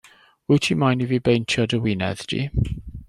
Wyt 0.49 0.63
ti 0.67 0.75
moyn 0.83 1.03
i 1.05 1.09
fi 1.11 1.19
beintio 1.27 1.67
dy 1.75 1.81
winedd 1.85 2.25
di? 2.33 2.41